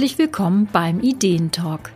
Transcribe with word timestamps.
Herzlich 0.00 0.18
willkommen 0.18 0.66
beim 0.72 1.00
Ideentalk. 1.00 1.92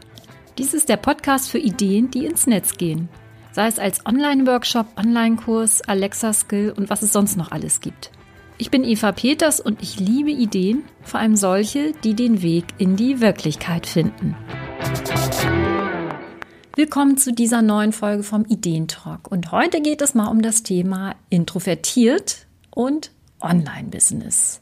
Dies 0.59 0.75
ist 0.75 0.91
der 0.91 0.99
Podcast 0.99 1.49
für 1.49 1.57
Ideen, 1.57 2.11
die 2.11 2.27
ins 2.27 2.47
Netz 2.47 2.77
gehen. 2.77 3.09
Sei 3.53 3.67
es 3.67 3.79
als 3.79 4.05
Online-Workshop, 4.05 4.89
Online-Kurs, 4.99 5.81
Alexa-Skill 5.81 6.75
und 6.77 6.91
was 6.91 7.01
es 7.01 7.15
sonst 7.15 7.39
noch 7.39 7.51
alles 7.51 7.81
gibt. 7.81 8.11
Ich 8.59 8.71
bin 8.71 8.85
Eva 8.85 9.13
Peters 9.13 9.59
und 9.59 9.81
ich 9.83 9.99
liebe 10.01 10.31
Ideen, 10.31 10.85
vor 11.01 11.19
allem 11.19 11.35
solche, 11.35 11.93
die 12.05 12.13
den 12.13 12.43
Weg 12.43 12.67
in 12.77 12.97
die 12.97 13.23
Wirklichkeit 13.23 13.87
finden. 13.87 14.37
Willkommen 16.77 17.17
zu 17.17 17.33
dieser 17.33 17.63
neuen 17.63 17.93
Folge 17.93 18.23
vom 18.23 18.45
Ideentalk. 18.45 19.33
Und 19.33 19.51
heute 19.51 19.81
geht 19.81 20.03
es 20.03 20.15
mal 20.15 20.29
um 20.29 20.43
das 20.43 20.63
Thema 20.63 21.15
Introvertiert 21.31 22.45
und 22.71 23.13
Online-Business. 23.41 24.61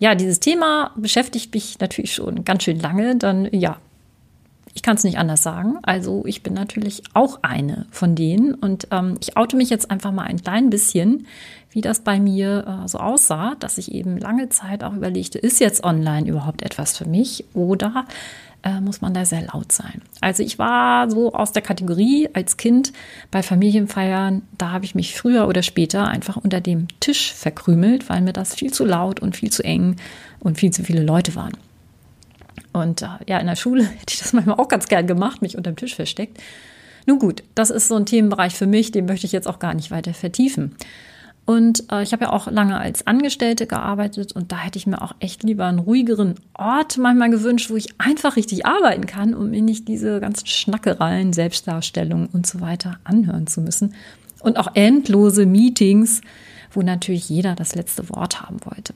Ja, 0.00 0.14
dieses 0.14 0.40
Thema 0.40 0.92
beschäftigt 0.96 1.54
mich 1.54 1.78
natürlich 1.78 2.14
schon 2.14 2.44
ganz 2.44 2.64
schön 2.64 2.80
lange. 2.80 3.16
Dann 3.16 3.48
ja, 3.52 3.76
ich 4.72 4.82
kann 4.82 4.96
es 4.96 5.04
nicht 5.04 5.18
anders 5.18 5.42
sagen. 5.42 5.78
Also 5.82 6.24
ich 6.24 6.42
bin 6.42 6.54
natürlich 6.54 7.02
auch 7.12 7.40
eine 7.42 7.86
von 7.90 8.14
denen 8.14 8.54
und 8.54 8.88
ähm, 8.90 9.18
ich 9.20 9.36
oute 9.36 9.56
mich 9.56 9.68
jetzt 9.68 9.90
einfach 9.90 10.10
mal 10.10 10.22
ein 10.22 10.40
klein 10.40 10.70
bisschen, 10.70 11.26
wie 11.70 11.82
das 11.82 12.00
bei 12.00 12.18
mir 12.18 12.82
äh, 12.84 12.88
so 12.88 12.98
aussah, 12.98 13.56
dass 13.60 13.76
ich 13.76 13.92
eben 13.92 14.16
lange 14.16 14.48
Zeit 14.48 14.82
auch 14.82 14.94
überlegte, 14.94 15.38
ist 15.38 15.60
jetzt 15.60 15.84
online 15.84 16.26
überhaupt 16.26 16.62
etwas 16.62 16.96
für 16.96 17.06
mich 17.06 17.44
oder 17.52 18.06
äh, 18.62 18.80
muss 18.80 19.00
man 19.00 19.14
da 19.14 19.24
sehr 19.24 19.42
laut 19.42 19.72
sein. 19.72 20.02
Also 20.20 20.42
ich 20.42 20.58
war 20.58 21.10
so 21.10 21.32
aus 21.32 21.52
der 21.52 21.62
Kategorie 21.62 22.28
als 22.32 22.56
Kind 22.56 22.92
bei 23.30 23.42
Familienfeiern, 23.42 24.42
da 24.58 24.70
habe 24.70 24.84
ich 24.84 24.94
mich 24.94 25.16
früher 25.16 25.48
oder 25.48 25.62
später 25.62 26.08
einfach 26.08 26.36
unter 26.36 26.60
dem 26.60 26.88
Tisch 27.00 27.32
verkrümelt, 27.32 28.08
weil 28.08 28.20
mir 28.20 28.32
das 28.32 28.54
viel 28.54 28.72
zu 28.72 28.84
laut 28.84 29.20
und 29.20 29.36
viel 29.36 29.50
zu 29.50 29.62
eng 29.62 29.96
und 30.40 30.58
viel 30.58 30.70
zu 30.70 30.84
viele 30.84 31.02
Leute 31.02 31.34
waren. 31.34 31.56
Und 32.72 33.02
äh, 33.02 33.08
ja, 33.26 33.38
in 33.38 33.46
der 33.46 33.56
Schule 33.56 33.84
hätte 34.00 34.14
ich 34.14 34.18
das 34.18 34.32
manchmal 34.32 34.58
auch 34.58 34.68
ganz 34.68 34.88
gern 34.88 35.06
gemacht, 35.06 35.42
mich 35.42 35.56
unter 35.56 35.72
dem 35.72 35.76
Tisch 35.76 35.94
versteckt. 35.94 36.38
Nun 37.06 37.18
gut, 37.18 37.42
das 37.54 37.70
ist 37.70 37.88
so 37.88 37.96
ein 37.96 38.06
Themenbereich 38.06 38.54
für 38.54 38.66
mich, 38.66 38.92
den 38.92 39.06
möchte 39.06 39.26
ich 39.26 39.32
jetzt 39.32 39.48
auch 39.48 39.58
gar 39.58 39.74
nicht 39.74 39.90
weiter 39.90 40.14
vertiefen. 40.14 40.76
Und 41.50 41.90
äh, 41.90 42.04
ich 42.04 42.12
habe 42.12 42.26
ja 42.26 42.32
auch 42.32 42.48
lange 42.48 42.78
als 42.78 43.08
Angestellte 43.08 43.66
gearbeitet 43.66 44.30
und 44.30 44.52
da 44.52 44.58
hätte 44.58 44.78
ich 44.78 44.86
mir 44.86 45.02
auch 45.02 45.16
echt 45.18 45.42
lieber 45.42 45.66
einen 45.66 45.80
ruhigeren 45.80 46.36
Ort 46.54 46.96
manchmal 46.96 47.28
gewünscht, 47.28 47.70
wo 47.70 47.76
ich 47.76 47.88
einfach 48.00 48.36
richtig 48.36 48.66
arbeiten 48.66 49.04
kann, 49.06 49.34
um 49.34 49.50
mir 49.50 49.60
nicht 49.60 49.88
diese 49.88 50.20
ganzen 50.20 50.46
Schnackereien, 50.46 51.32
Selbstdarstellungen 51.32 52.28
und 52.32 52.46
so 52.46 52.60
weiter 52.60 53.00
anhören 53.02 53.48
zu 53.48 53.62
müssen. 53.62 53.94
Und 54.38 54.58
auch 54.58 54.68
endlose 54.74 55.44
Meetings, 55.44 56.20
wo 56.70 56.82
natürlich 56.82 57.28
jeder 57.28 57.56
das 57.56 57.74
letzte 57.74 58.08
Wort 58.10 58.42
haben 58.42 58.58
wollte. 58.64 58.94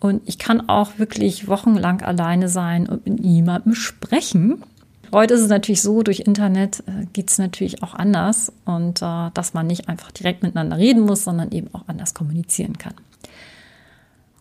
Und 0.00 0.22
ich 0.26 0.40
kann 0.40 0.68
auch 0.68 0.98
wirklich 0.98 1.46
wochenlang 1.46 2.02
alleine 2.02 2.48
sein 2.48 2.88
und 2.88 3.06
mit 3.06 3.20
niemandem 3.20 3.76
sprechen. 3.76 4.64
Heute 5.14 5.34
ist 5.34 5.42
es 5.42 5.48
natürlich 5.48 5.80
so, 5.80 6.02
durch 6.02 6.18
Internet 6.26 6.82
äh, 6.88 7.06
geht 7.12 7.30
es 7.30 7.38
natürlich 7.38 7.84
auch 7.84 7.94
anders 7.94 8.52
und 8.64 9.00
äh, 9.00 9.30
dass 9.32 9.54
man 9.54 9.68
nicht 9.68 9.88
einfach 9.88 10.10
direkt 10.10 10.42
miteinander 10.42 10.76
reden 10.76 11.02
muss, 11.02 11.22
sondern 11.22 11.52
eben 11.52 11.68
auch 11.72 11.84
anders 11.86 12.14
kommunizieren 12.14 12.78
kann. 12.78 12.94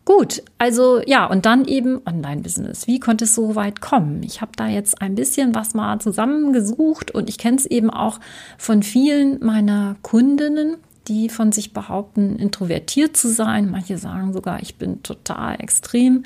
Gut, 0.03 0.41
also 0.57 0.99
ja, 1.05 1.27
und 1.27 1.45
dann 1.45 1.65
eben 1.65 2.01
Online-Business. 2.07 2.87
Wie 2.87 2.99
konnte 2.99 3.25
es 3.25 3.35
so 3.35 3.53
weit 3.53 3.81
kommen? 3.81 4.23
Ich 4.23 4.41
habe 4.41 4.53
da 4.55 4.67
jetzt 4.67 4.99
ein 4.99 5.13
bisschen 5.13 5.53
was 5.53 5.75
mal 5.75 5.99
zusammengesucht 5.99 7.11
und 7.11 7.29
ich 7.29 7.37
kenne 7.37 7.57
es 7.57 7.67
eben 7.67 7.91
auch 7.91 8.19
von 8.57 8.81
vielen 8.81 9.45
meiner 9.45 9.95
Kundinnen, 10.01 10.77
die 11.07 11.29
von 11.29 11.51
sich 11.51 11.73
behaupten, 11.73 12.37
introvertiert 12.37 13.17
zu 13.17 13.29
sein. 13.29 13.69
Manche 13.69 13.97
sagen 13.97 14.33
sogar, 14.33 14.61
ich 14.61 14.75
bin 14.75 15.03
total 15.03 15.59
extrem 15.59 16.23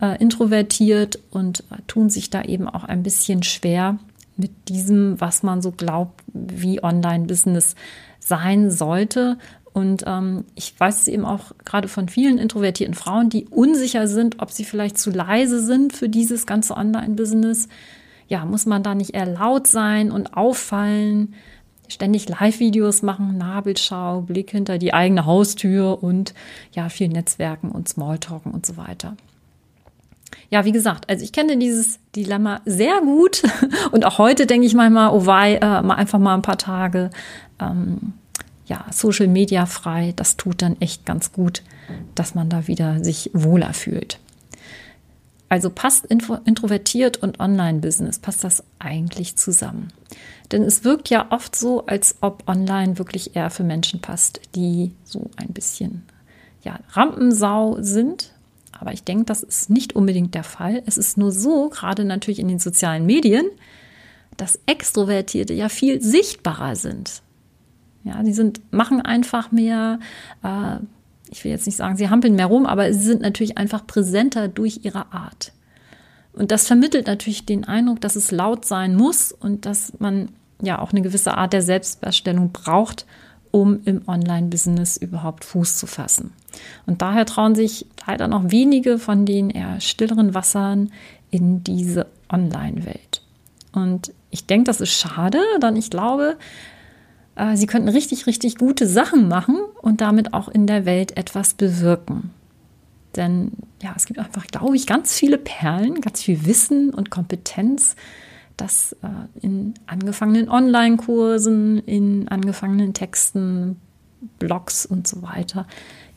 äh, 0.00 0.20
introvertiert 0.20 1.18
und 1.30 1.60
äh, 1.70 1.76
tun 1.86 2.10
sich 2.10 2.30
da 2.30 2.42
eben 2.42 2.68
auch 2.68 2.84
ein 2.84 3.02
bisschen 3.02 3.42
schwer 3.42 3.98
mit 4.36 4.50
diesem, 4.68 5.20
was 5.20 5.42
man 5.42 5.62
so 5.62 5.70
glaubt, 5.72 6.22
wie 6.32 6.82
Online-Business 6.82 7.74
sein 8.18 8.70
sollte. 8.70 9.38
Und 9.72 10.04
ähm, 10.06 10.44
ich 10.54 10.74
weiß 10.78 11.02
es 11.02 11.08
eben 11.08 11.24
auch 11.24 11.52
gerade 11.64 11.88
von 11.88 12.08
vielen 12.08 12.38
introvertierten 12.38 12.94
Frauen, 12.94 13.30
die 13.30 13.46
unsicher 13.46 14.08
sind, 14.08 14.40
ob 14.40 14.50
sie 14.50 14.64
vielleicht 14.64 14.98
zu 14.98 15.10
leise 15.10 15.64
sind 15.64 15.92
für 15.92 16.08
dieses 16.08 16.46
ganze 16.46 16.76
Online-Business. 16.76 17.68
Ja, 18.26 18.44
muss 18.44 18.66
man 18.66 18.82
da 18.82 18.94
nicht 18.94 19.14
eher 19.14 19.26
laut 19.26 19.66
sein 19.66 20.10
und 20.10 20.34
auffallen? 20.34 21.34
Ständig 21.90 22.28
Live-Videos 22.28 23.02
machen, 23.02 23.38
Nabelschau, 23.38 24.22
Blick 24.22 24.50
hinter 24.50 24.78
die 24.78 24.94
eigene 24.94 25.26
Haustür 25.26 26.02
und 26.02 26.34
ja, 26.72 26.88
viel 26.88 27.08
Netzwerken 27.08 27.70
und 27.70 27.88
Smalltalken 27.88 28.52
und 28.52 28.64
so 28.64 28.76
weiter. 28.76 29.16
Ja, 30.48 30.64
wie 30.64 30.72
gesagt, 30.72 31.08
also 31.08 31.24
ich 31.24 31.32
kenne 31.32 31.56
dieses 31.58 31.98
Dilemma 32.16 32.60
sehr 32.64 33.00
gut 33.00 33.42
und 33.92 34.04
auch 34.04 34.18
heute 34.18 34.46
denke 34.46 34.66
ich 34.66 34.74
manchmal, 34.74 35.10
oh 35.10 35.26
wei, 35.26 35.56
äh, 35.56 35.82
mal 35.82 35.94
einfach 35.94 36.18
mal 36.18 36.34
ein 36.34 36.42
paar 36.42 36.58
Tage 36.58 37.10
ähm, 37.60 38.14
ja, 38.66 38.84
Social 38.92 39.26
Media 39.26 39.66
frei, 39.66 40.12
das 40.16 40.36
tut 40.36 40.62
dann 40.62 40.80
echt 40.80 41.04
ganz 41.04 41.32
gut, 41.32 41.62
dass 42.14 42.34
man 42.34 42.48
da 42.48 42.68
wieder 42.68 43.02
sich 43.02 43.30
wohler 43.32 43.74
fühlt. 43.74 44.20
Also 45.50 45.68
passt 45.68 46.06
introvertiert 46.06 47.16
und 47.16 47.40
Online-Business, 47.40 48.20
passt 48.20 48.44
das 48.44 48.62
eigentlich 48.78 49.36
zusammen? 49.36 49.88
Denn 50.52 50.62
es 50.62 50.84
wirkt 50.84 51.10
ja 51.10 51.26
oft 51.30 51.56
so, 51.56 51.86
als 51.86 52.14
ob 52.20 52.48
Online 52.48 52.98
wirklich 52.98 53.34
eher 53.34 53.50
für 53.50 53.64
Menschen 53.64 54.00
passt, 54.00 54.40
die 54.54 54.92
so 55.02 55.28
ein 55.36 55.48
bisschen 55.48 56.04
ja, 56.62 56.78
Rampensau 56.92 57.78
sind. 57.80 58.32
Aber 58.78 58.92
ich 58.92 59.02
denke, 59.02 59.24
das 59.24 59.42
ist 59.42 59.70
nicht 59.70 59.96
unbedingt 59.96 60.36
der 60.36 60.44
Fall. 60.44 60.84
Es 60.86 60.96
ist 60.96 61.18
nur 61.18 61.32
so, 61.32 61.68
gerade 61.68 62.04
natürlich 62.04 62.38
in 62.38 62.48
den 62.48 62.60
sozialen 62.60 63.04
Medien, 63.04 63.46
dass 64.36 64.60
Extrovertierte 64.66 65.52
ja 65.52 65.68
viel 65.68 66.00
sichtbarer 66.00 66.76
sind. 66.76 67.22
Ja, 68.04 68.22
die 68.22 68.32
sind, 68.32 68.60
machen 68.72 69.00
einfach 69.00 69.50
mehr, 69.50 69.98
äh, 70.44 70.76
ich 71.30 71.44
will 71.44 71.52
jetzt 71.52 71.66
nicht 71.66 71.76
sagen, 71.76 71.96
sie 71.96 72.10
hampeln 72.10 72.34
mehr 72.34 72.46
rum, 72.46 72.66
aber 72.66 72.92
sie 72.92 73.02
sind 73.02 73.22
natürlich 73.22 73.56
einfach 73.56 73.86
präsenter 73.86 74.48
durch 74.48 74.80
ihre 74.82 75.12
Art. 75.12 75.52
Und 76.32 76.50
das 76.50 76.66
vermittelt 76.66 77.06
natürlich 77.06 77.46
den 77.46 77.64
Eindruck, 77.64 78.00
dass 78.00 78.16
es 78.16 78.30
laut 78.30 78.64
sein 78.64 78.96
muss 78.96 79.32
und 79.32 79.66
dass 79.66 79.92
man 79.98 80.28
ja 80.62 80.80
auch 80.80 80.92
eine 80.92 81.02
gewisse 81.02 81.36
Art 81.36 81.52
der 81.52 81.62
Selbstdarstellung 81.62 82.52
braucht, 82.52 83.06
um 83.50 83.80
im 83.84 84.02
Online-Business 84.06 84.96
überhaupt 84.96 85.44
Fuß 85.44 85.76
zu 85.78 85.86
fassen. 85.86 86.32
Und 86.86 87.02
daher 87.02 87.26
trauen 87.26 87.54
sich 87.54 87.86
leider 88.06 88.28
noch 88.28 88.50
wenige 88.50 88.98
von 88.98 89.26
den 89.26 89.50
eher 89.50 89.80
stilleren 89.80 90.34
Wassern 90.34 90.92
in 91.30 91.64
diese 91.64 92.06
Online-Welt. 92.30 93.22
Und 93.72 94.12
ich 94.30 94.46
denke, 94.46 94.64
das 94.64 94.80
ist 94.80 94.92
schade, 94.92 95.40
denn 95.62 95.76
ich 95.76 95.90
glaube, 95.90 96.36
sie 97.54 97.66
könnten 97.66 97.88
richtig, 97.88 98.26
richtig 98.26 98.56
gute 98.56 98.86
Sachen 98.86 99.28
machen 99.28 99.56
und 99.82 100.00
damit 100.00 100.34
auch 100.34 100.48
in 100.48 100.66
der 100.66 100.84
Welt 100.84 101.16
etwas 101.16 101.54
bewirken. 101.54 102.30
Denn 103.16 103.52
ja, 103.82 103.92
es 103.96 104.06
gibt 104.06 104.18
einfach, 104.18 104.46
glaube 104.46 104.76
ich, 104.76 104.86
ganz 104.86 105.14
viele 105.14 105.38
Perlen, 105.38 106.00
ganz 106.00 106.22
viel 106.22 106.46
Wissen 106.46 106.94
und 106.94 107.10
Kompetenz, 107.10 107.96
das 108.56 108.92
äh, 109.02 109.08
in 109.40 109.74
angefangenen 109.86 110.48
Online-Kursen, 110.48 111.78
in 111.78 112.28
angefangenen 112.28 112.94
Texten, 112.94 113.80
Blogs 114.38 114.84
und 114.84 115.08
so 115.08 115.22
weiter 115.22 115.66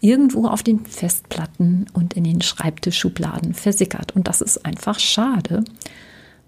irgendwo 0.04 0.48
auf 0.48 0.64
den 0.64 0.86
Festplatten 0.86 1.86
und 1.94 2.16
in 2.16 2.26
den 2.26 2.42
Schreibtischschubladen 2.42 3.54
versickert. 3.54 4.14
Und 4.14 4.28
das 4.28 4.42
ist 4.42 4.66
einfach 4.66 5.00
schade. 5.00 5.64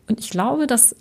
Und 0.10 0.20
ich 0.20 0.30
glaube, 0.30 0.68
dass 0.68 0.94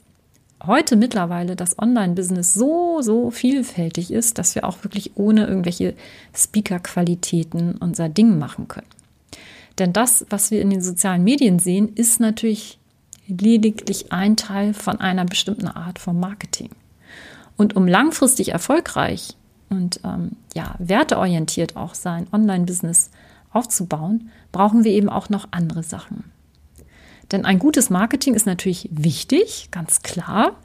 heute 0.67 0.97
mittlerweile 0.97 1.57
das 1.57 1.79
Online-Business 1.79 2.55
so, 2.55 3.01
so 3.03 3.31
vielfältig 3.31 4.11
ist, 4.11 4.39
dass 4.39 4.55
wir 4.55 4.65
auch 4.65 4.85
wirklich 4.85 5.17
ohne 5.17 5.47
irgendwelche 5.47 5.95
Speaker-Qualitäten 6.35 7.77
unser 7.77 8.09
Ding 8.09 8.39
machen 8.39 8.69
können. 8.69 8.87
Denn 9.79 9.93
das, 9.93 10.25
was 10.31 10.51
wir 10.51 10.61
in 10.61 10.71
den 10.71 10.83
sozialen 10.83 11.25
Medien 11.25 11.59
sehen, 11.59 11.93
ist 11.95 12.21
natürlich 12.21 12.79
lediglich 13.27 14.13
ein 14.13 14.37
Teil 14.37 14.75
von 14.75 15.01
einer 15.01 15.25
bestimmten 15.25 15.69
Art 15.69 15.99
von 15.99 16.19
Marketing. 16.19 16.71
Und 17.57 17.77
um 17.77 17.87
langfristig 17.87 18.51
erfolgreich 18.51 19.37
und 19.71 20.01
ähm, 20.05 20.33
ja, 20.55 20.75
werteorientiert 20.79 21.77
auch 21.77 21.95
sein 21.95 22.27
Online-Business 22.33 23.11
aufzubauen, 23.53 24.31
brauchen 24.53 24.85
wir 24.85 24.93
eben 24.93 25.09
auch 25.09 25.29
noch 25.29 25.49
andere 25.53 25.83
Sachen. 25.83 26.34
Denn 27.33 27.45
ein 27.45 27.59
gutes 27.59 27.91
Marketing 27.91 28.35
ist 28.35 28.47
natürlich 28.47 28.89
wichtig, 28.93 29.69
ganz 29.71 30.03
klar. 30.03 30.57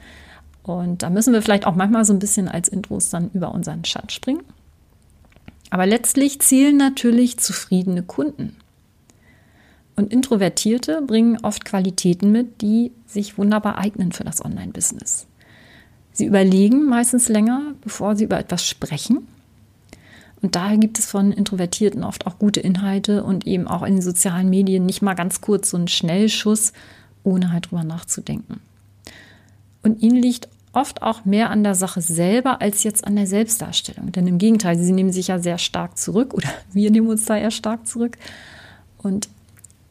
Und 0.63 1.03
da 1.03 1.09
müssen 1.09 1.33
wir 1.33 1.41
vielleicht 1.41 1.65
auch 1.65 1.75
manchmal 1.75 2.05
so 2.05 2.13
ein 2.13 2.19
bisschen 2.19 2.47
als 2.47 2.67
Intros 2.67 3.09
dann 3.09 3.31
über 3.33 3.53
unseren 3.53 3.85
Schatz 3.85 4.13
springen. 4.13 4.43
Aber 5.69 5.85
letztlich 5.85 6.39
zielen 6.41 6.77
natürlich 6.77 7.37
zufriedene 7.39 8.03
Kunden. 8.03 8.55
Und 9.95 10.13
Introvertierte 10.13 11.01
bringen 11.01 11.37
oft 11.43 11.65
Qualitäten 11.65 12.31
mit, 12.31 12.61
die 12.61 12.91
sich 13.05 13.37
wunderbar 13.37 13.77
eignen 13.77 14.11
für 14.11 14.23
das 14.23 14.43
Online-Business. 14.43 15.27
Sie 16.11 16.25
überlegen 16.25 16.85
meistens 16.85 17.29
länger, 17.29 17.73
bevor 17.81 18.15
sie 18.15 18.23
über 18.25 18.39
etwas 18.39 18.65
sprechen 18.65 19.27
und 20.41 20.55
daher 20.55 20.77
gibt 20.77 20.99
es 20.99 21.05
von 21.05 21.31
Introvertierten 21.31 22.03
oft 22.03 22.25
auch 22.25 22.39
gute 22.39 22.59
Inhalte 22.59 23.23
und 23.23 23.45
eben 23.45 23.67
auch 23.67 23.83
in 23.83 23.95
den 23.95 24.01
sozialen 24.01 24.49
Medien 24.49 24.85
nicht 24.85 25.01
mal 25.01 25.15
ganz 25.15 25.41
kurz 25.41 25.71
so 25.71 25.77
einen 25.77 25.87
Schnellschuss, 25.87 26.73
ohne 27.23 27.51
halt 27.51 27.69
drüber 27.69 27.83
nachzudenken. 27.83 28.61
Und 29.83 30.01
ihnen 30.01 30.17
liegt 30.21 30.47
oft 30.71 31.01
auch 31.01 31.25
mehr 31.25 31.49
an 31.49 31.63
der 31.63 31.75
Sache 31.75 32.01
selber 32.01 32.61
als 32.61 32.83
jetzt 32.83 33.05
an 33.05 33.15
der 33.15 33.27
Selbstdarstellung. 33.27 34.11
Denn 34.11 34.27
im 34.27 34.37
Gegenteil, 34.37 34.77
sie 34.77 34.91
nehmen 34.91 35.11
sich 35.11 35.27
ja 35.27 35.39
sehr 35.39 35.57
stark 35.57 35.97
zurück 35.97 36.33
oder 36.33 36.49
wir 36.73 36.91
nehmen 36.91 37.07
uns 37.07 37.25
da 37.25 37.37
eher 37.37 37.51
stark 37.51 37.87
zurück 37.87 38.17
und 38.97 39.29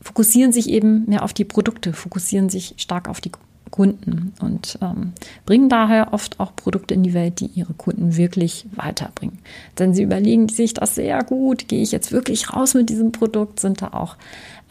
fokussieren 0.00 0.53
sich 0.53 0.69
eben 0.71 1.05
mehr 1.06 1.25
auf 1.25 1.35
die 1.35 1.45
Produkte, 1.45 1.93
fokussieren 1.93 2.49
sich 2.49 2.75
stark 2.79 3.09
auf 3.09 3.21
die 3.21 3.33
Kunden 3.70 4.32
und 4.41 4.79
ähm, 4.82 5.12
bringen 5.47 5.69
daher 5.69 6.12
oft 6.12 6.41
auch 6.41 6.55
Produkte 6.56 6.94
in 6.94 7.03
die 7.03 7.15
Welt, 7.15 7.41
die 7.41 7.47
ihre 7.47 7.75
Kunden 7.75 8.17
wirklich 8.17 8.67
weiterbringen. 8.73 9.38
Denn 9.79 9.94
sie 9.94 10.03
überlegen 10.03 10.49
sich 10.49 10.75
das 10.75 10.94
sehr 10.94 11.23
gut, 11.25 11.69
gehe 11.69 11.82
ich 11.82 11.93
jetzt 11.93 12.12
wirklich 12.12 12.53
raus 12.53 12.75
mit 12.75 12.88
diesem 12.88 13.12
Produkt, 13.12 13.61
sind 13.61 13.82
da 13.82 13.88
auch 13.88 14.17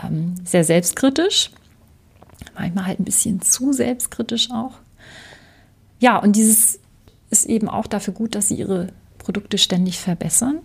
ähm, 0.04 0.36
sehr 0.44 0.64
selbstkritisch, 0.64 1.52
manchmal 2.56 2.88
halt 2.88 3.00
ein 3.00 3.06
bisschen 3.06 3.42
zu 3.42 3.74
selbstkritisch 3.74 4.52
auch 4.52 4.74
ja, 6.00 6.18
und 6.18 6.36
dieses 6.36 6.80
ist 7.30 7.46
eben 7.46 7.70
auch 7.70 7.88
dafür 7.88 8.14
gut, 8.14 8.36
dass 8.36 8.50
sie 8.50 8.56
ihre 8.56 8.88
Produkte 9.18 9.58
ständig 9.58 10.00
verbessern 10.00 10.60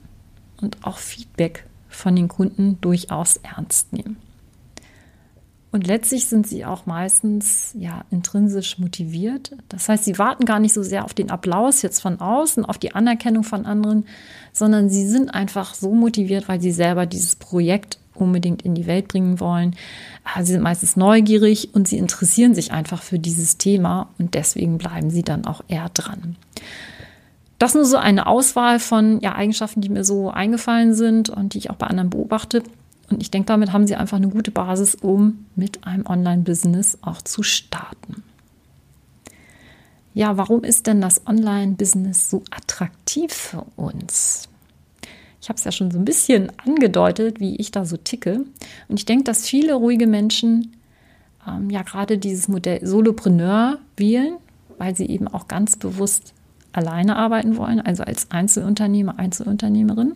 und 0.61 0.85
auch 0.87 0.99
Feedback 0.99 1.67
von 1.89 2.15
den 2.15 2.29
Kunden 2.29 2.81
durchaus 2.81 3.39
ernst 3.39 3.93
nehmen. 3.93 4.17
Und 5.73 5.87
letztlich 5.87 6.27
sind 6.29 6.47
sie 6.47 6.67
auch 6.67 6.85
meistens 6.85 7.75
ja 7.77 8.05
intrinsisch 8.11 8.79
motiviert. 8.79 9.57
Das 9.71 9.89
heißt, 9.89 10.05
sie 10.05 10.19
warten 10.19 10.45
gar 10.45 10.61
nicht 10.61 10.75
so 10.75 10.83
sehr 10.83 11.05
auf 11.05 11.15
den 11.15 11.31
Applaus 11.31 11.81
jetzt 11.81 12.01
von 12.01 12.21
außen, 12.21 12.67
auf 12.67 12.77
die 12.77 12.95
Anerkennung 12.95 13.43
von 13.43 13.65
anderen, 13.65 14.05
sondern 14.53 14.91
sie 14.91 15.09
sind 15.09 15.33
einfach 15.33 15.73
so 15.73 15.95
motiviert, 15.95 16.47
weil 16.47 16.61
sie 16.61 16.73
selber 16.73 17.07
dieses 17.07 17.37
Projekt 17.37 17.99
unbedingt 18.15 18.61
in 18.61 18.75
die 18.75 18.87
Welt 18.87 19.09
bringen 19.09 19.41
wollen. 19.41 19.75
Ah, 20.25 20.45
sie 20.45 20.53
sind 20.53 20.63
meistens 20.63 20.97
neugierig 20.97 21.71
und 21.75 21.89
sie 21.89 21.97
interessieren 21.97 22.55
sich 22.55 22.71
einfach 22.73 23.03
für 23.03 23.19
dieses 23.19 23.57
Thema 23.57 24.11
und 24.19 24.35
deswegen 24.35 24.77
bleiben 24.77 25.09
sie 25.09 25.23
dann 25.23 25.47
auch 25.47 25.63
eher 25.69 25.89
dran. 25.89 26.37
Das 27.59 27.75
nur 27.75 27.87
so 27.87 27.97
eine 27.97 28.27
Auswahl 28.27 28.79
von 28.79 29.21
ja, 29.21 29.35
Eigenschaften, 29.35 29.81
die 29.81 29.89
mir 29.89 30.05
so 30.05 30.31
eingefallen 30.31 30.95
sind 30.95 31.31
und 31.31 31.55
die 31.55 31.59
ich 31.59 31.71
auch 31.71 31.77
bei 31.77 31.87
anderen 31.87 32.11
beobachte. 32.11 32.63
Und 33.13 33.23
ich 33.23 33.31
denke, 33.31 33.47
damit 33.47 33.73
haben 33.73 33.87
sie 33.87 33.95
einfach 33.95 34.17
eine 34.17 34.29
gute 34.29 34.51
Basis, 34.51 34.95
um 34.95 35.45
mit 35.55 35.87
einem 35.87 36.07
Online-Business 36.07 36.99
auch 37.03 37.21
zu 37.21 37.43
starten. 37.43 38.23
Ja, 40.15 40.37
warum 40.37 40.65
ist 40.65 40.87
denn 40.87 41.01
das 41.01 41.27
Online-Business 41.27 42.31
so 42.31 42.43
attraktiv 42.51 43.33
für 43.33 43.65
uns? 43.77 44.49
Ich 45.41 45.49
habe 45.49 45.59
es 45.59 45.65
ja 45.65 45.73
schon 45.73 45.91
so 45.91 45.99
ein 45.99 46.05
bisschen 46.05 46.53
angedeutet, 46.65 47.41
wie 47.41 47.57
ich 47.57 47.71
da 47.71 47.85
so 47.85 47.97
ticke. 47.97 48.45
Und 48.89 48.99
ich 48.99 49.05
denke, 49.05 49.25
dass 49.25 49.47
viele 49.47 49.75
ruhige 49.75 50.07
Menschen 50.07 50.73
ähm, 51.47 51.69
ja 51.69 51.83
gerade 51.83 52.17
dieses 52.19 52.49
Modell 52.49 52.87
Solopreneur 52.87 53.79
wählen, 53.97 54.37
weil 54.79 54.95
sie 54.97 55.07
eben 55.07 55.29
auch 55.29 55.49
ganz 55.49 55.77
bewusst 55.77 56.33
alleine 56.73 57.17
arbeiten 57.17 57.57
wollen, 57.57 57.81
also 57.81 58.05
als 58.05 58.31
Einzelunternehmer, 58.31 59.19
Einzelunternehmerin. 59.19 60.15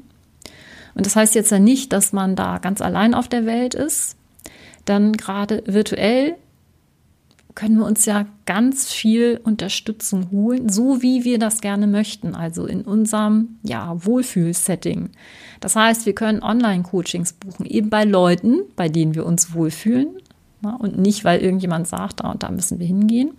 Und 0.96 1.04
das 1.04 1.14
heißt 1.14 1.34
jetzt 1.34 1.52
ja 1.52 1.58
nicht, 1.58 1.93
dass 1.93 2.12
man 2.12 2.34
da 2.34 2.58
ganz 2.58 2.81
allein 2.81 3.14
auf 3.14 3.28
der 3.28 3.44
Welt 3.44 3.75
ist. 3.75 4.16
Dann 4.87 5.12
gerade 5.12 5.62
virtuell 5.66 6.37
können 7.54 7.78
wir 7.78 7.87
uns 7.87 8.04
ja 8.06 8.26
ganz 8.44 8.90
viel 8.93 9.40
Unterstützung 9.43 10.31
holen, 10.31 10.69
so 10.69 11.02
wie 11.02 11.25
wir 11.25 11.38
das 11.38 11.60
gerne 11.60 11.87
möchten, 11.87 12.34
also 12.34 12.66
in 12.66 12.82
unserem 12.82 13.58
ja, 13.62 14.04
Wohlfühlsetting. 14.04 15.10
Das 15.60 15.76
heißt, 15.76 16.06
wir 16.06 16.14
können 16.14 16.43
Online-Coachings 16.43 17.34
buchen, 17.34 17.66
eben 17.66 17.88
bei 17.88 18.04
Leuten, 18.04 18.60
bei 18.75 18.88
denen 18.88 19.14
wir 19.14 19.25
uns 19.25 19.54
wohlfühlen 19.54 20.08
und 20.78 20.98
nicht, 20.98 21.25
weil 21.25 21.40
irgendjemand 21.40 21.88
sagt, 21.88 22.20
da 22.20 22.31
und 22.31 22.43
da 22.43 22.50
müssen 22.50 22.78
wir 22.78 22.87
hingehen. 22.87 23.31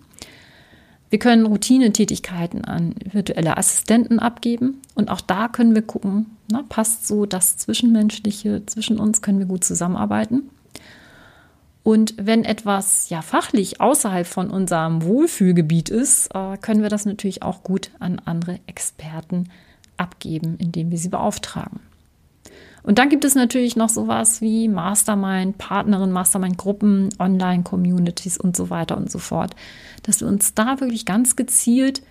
Wir 1.10 1.18
können 1.18 1.46
Routinetätigkeiten 1.46 2.64
an 2.64 2.94
virtuelle 3.10 3.56
Assistenten 3.56 4.18
abgeben 4.18 4.82
und 4.94 5.10
auch 5.10 5.22
da 5.22 5.48
können 5.48 5.74
wir 5.74 5.82
gucken, 5.82 6.26
na, 6.50 6.64
passt 6.68 7.06
so 7.06 7.24
das 7.24 7.56
Zwischenmenschliche 7.56 8.64
zwischen 8.66 8.98
uns, 8.98 9.22
können 9.22 9.38
wir 9.38 9.46
gut 9.46 9.64
zusammenarbeiten. 9.64 10.50
Und 11.82 12.14
wenn 12.18 12.44
etwas 12.44 13.08
ja 13.08 13.22
fachlich 13.22 13.80
außerhalb 13.80 14.26
von 14.26 14.50
unserem 14.50 15.02
Wohlfühlgebiet 15.02 15.88
ist, 15.88 16.28
äh, 16.34 16.58
können 16.58 16.82
wir 16.82 16.90
das 16.90 17.06
natürlich 17.06 17.42
auch 17.42 17.62
gut 17.62 17.90
an 17.98 18.20
andere 18.26 18.60
Experten 18.66 19.48
abgeben, 19.96 20.56
indem 20.58 20.90
wir 20.90 20.98
sie 20.98 21.08
beauftragen. 21.08 21.80
Und 22.82 22.98
dann 22.98 23.08
gibt 23.08 23.24
es 23.24 23.34
natürlich 23.34 23.76
noch 23.76 23.88
sowas 23.88 24.40
wie 24.40 24.68
Mastermind, 24.68 25.58
Partnerin, 25.58 26.12
Mastermind-Gruppen, 26.12 27.10
Online-Communities 27.18 28.38
und 28.38 28.56
so 28.56 28.70
weiter 28.70 28.96
und 28.96 29.10
so 29.10 29.18
fort, 29.18 29.54
dass 30.04 30.20
wir 30.20 30.28
uns 30.28 30.54
da 30.54 30.80
wirklich 30.80 31.04
ganz 31.04 31.36
gezielt 31.36 32.02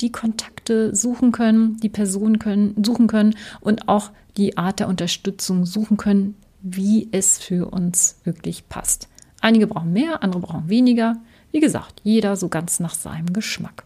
die 0.00 0.12
Kontakte 0.12 0.94
suchen 0.94 1.32
können, 1.32 1.78
die 1.78 1.88
Personen 1.88 2.38
können, 2.38 2.74
suchen 2.84 3.06
können 3.06 3.34
und 3.60 3.88
auch 3.88 4.10
die 4.36 4.58
Art 4.58 4.80
der 4.80 4.88
Unterstützung 4.88 5.64
suchen 5.64 5.96
können, 5.96 6.34
wie 6.60 7.08
es 7.12 7.38
für 7.38 7.70
uns 7.70 8.18
wirklich 8.24 8.68
passt. 8.68 9.08
Einige 9.40 9.66
brauchen 9.66 9.92
mehr, 9.92 10.22
andere 10.22 10.40
brauchen 10.40 10.68
weniger. 10.68 11.16
Wie 11.52 11.60
gesagt, 11.60 12.00
jeder 12.02 12.36
so 12.36 12.48
ganz 12.48 12.80
nach 12.80 12.94
seinem 12.94 13.32
Geschmack. 13.32 13.84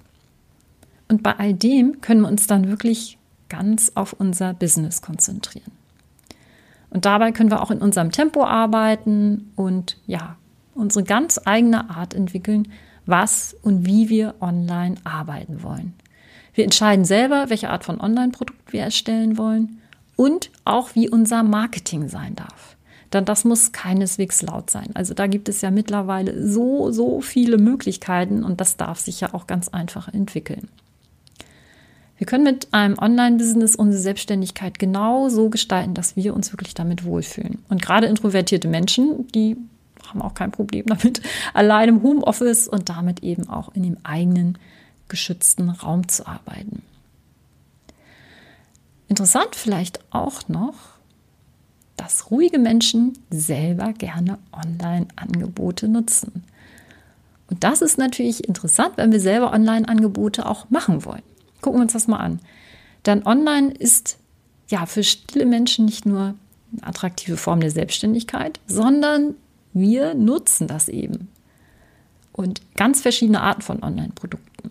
Und 1.08 1.22
bei 1.22 1.38
all 1.38 1.54
dem 1.54 2.00
können 2.00 2.22
wir 2.22 2.28
uns 2.28 2.46
dann 2.46 2.68
wirklich 2.68 3.18
ganz 3.48 3.92
auf 3.94 4.12
unser 4.12 4.54
Business 4.54 5.02
konzentrieren. 5.02 5.72
Und 6.90 7.04
dabei 7.04 7.32
können 7.32 7.50
wir 7.50 7.62
auch 7.62 7.70
in 7.70 7.78
unserem 7.78 8.10
Tempo 8.10 8.44
arbeiten 8.44 9.52
und 9.56 9.96
ja, 10.06 10.36
unsere 10.74 11.04
ganz 11.04 11.40
eigene 11.44 11.90
Art 11.90 12.14
entwickeln, 12.14 12.68
was 13.06 13.56
und 13.62 13.86
wie 13.86 14.08
wir 14.08 14.34
online 14.40 14.96
arbeiten 15.04 15.62
wollen. 15.62 15.94
Wir 16.54 16.64
entscheiden 16.64 17.04
selber, 17.04 17.46
welche 17.48 17.70
Art 17.70 17.84
von 17.84 18.00
Online-Produkt 18.00 18.72
wir 18.72 18.82
erstellen 18.82 19.38
wollen 19.38 19.80
und 20.16 20.50
auch 20.64 20.94
wie 20.94 21.08
unser 21.08 21.42
Marketing 21.42 22.08
sein 22.08 22.34
darf 22.34 22.76
dann 23.10 23.24
das 23.24 23.44
muss 23.44 23.72
keineswegs 23.72 24.40
laut 24.42 24.70
sein. 24.70 24.90
Also 24.94 25.14
da 25.14 25.26
gibt 25.26 25.48
es 25.48 25.60
ja 25.60 25.70
mittlerweile 25.70 26.46
so, 26.46 26.92
so 26.92 27.20
viele 27.20 27.58
Möglichkeiten 27.58 28.44
und 28.44 28.60
das 28.60 28.76
darf 28.76 29.00
sich 29.00 29.20
ja 29.20 29.34
auch 29.34 29.46
ganz 29.46 29.68
einfach 29.68 30.08
entwickeln. 30.08 30.68
Wir 32.20 32.26
können 32.26 32.44
mit 32.44 32.68
einem 32.74 32.98
Online-Business 32.98 33.76
unsere 33.76 34.02
Selbstständigkeit 34.02 34.78
genau 34.78 35.30
so 35.30 35.48
gestalten, 35.48 35.94
dass 35.94 36.16
wir 36.16 36.34
uns 36.34 36.52
wirklich 36.52 36.74
damit 36.74 37.02
wohlfühlen. 37.02 37.64
Und 37.70 37.80
gerade 37.80 38.08
introvertierte 38.08 38.68
Menschen, 38.68 39.26
die 39.28 39.56
haben 40.06 40.20
auch 40.20 40.34
kein 40.34 40.52
Problem 40.52 40.84
damit, 40.84 41.22
allein 41.54 41.88
im 41.88 42.02
Homeoffice 42.02 42.68
und 42.68 42.90
damit 42.90 43.22
eben 43.22 43.48
auch 43.48 43.74
in 43.74 43.84
dem 43.84 43.96
eigenen 44.02 44.58
geschützten 45.08 45.70
Raum 45.70 46.08
zu 46.08 46.26
arbeiten. 46.26 46.82
Interessant 49.08 49.56
vielleicht 49.56 50.00
auch 50.10 50.46
noch, 50.46 50.74
dass 51.96 52.30
ruhige 52.30 52.58
Menschen 52.58 53.14
selber 53.30 53.94
gerne 53.94 54.38
Online-Angebote 54.52 55.88
nutzen. 55.88 56.44
Und 57.48 57.64
das 57.64 57.80
ist 57.80 57.96
natürlich 57.96 58.46
interessant, 58.46 58.92
wenn 58.96 59.10
wir 59.10 59.20
selber 59.20 59.54
Online-Angebote 59.54 60.44
auch 60.44 60.68
machen 60.68 61.06
wollen. 61.06 61.22
Gucken 61.60 61.80
wir 61.80 61.82
uns 61.82 61.92
das 61.92 62.08
mal 62.08 62.18
an. 62.18 62.40
Denn 63.06 63.26
Online 63.26 63.70
ist 63.70 64.18
ja 64.68 64.86
für 64.86 65.02
stille 65.02 65.46
Menschen 65.46 65.84
nicht 65.84 66.06
nur 66.06 66.34
eine 66.72 66.86
attraktive 66.86 67.36
Form 67.36 67.60
der 67.60 67.70
Selbstständigkeit, 67.70 68.60
sondern 68.66 69.34
wir 69.72 70.14
nutzen 70.14 70.66
das 70.66 70.88
eben. 70.88 71.28
Und 72.32 72.60
ganz 72.76 73.02
verschiedene 73.02 73.40
Arten 73.40 73.62
von 73.62 73.82
Online-Produkten. 73.82 74.70